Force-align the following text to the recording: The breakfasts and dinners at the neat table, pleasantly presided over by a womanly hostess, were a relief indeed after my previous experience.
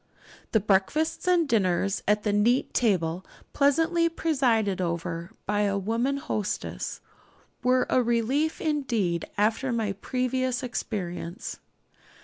The 0.51 0.59
breakfasts 0.59 1.27
and 1.27 1.47
dinners 1.47 2.01
at 2.07 2.23
the 2.23 2.33
neat 2.33 2.73
table, 2.73 3.23
pleasantly 3.53 4.09
presided 4.09 4.81
over 4.81 5.29
by 5.45 5.61
a 5.61 5.77
womanly 5.77 6.21
hostess, 6.21 7.01
were 7.63 7.85
a 7.87 8.01
relief 8.01 8.59
indeed 8.59 9.25
after 9.37 9.71
my 9.71 9.91
previous 9.91 10.63
experience. 10.63 11.59